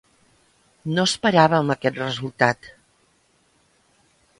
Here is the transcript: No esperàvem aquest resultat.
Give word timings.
No 0.95 1.03
esperàvem 1.11 1.71
aquest 1.75 2.03
resultat. 2.03 2.75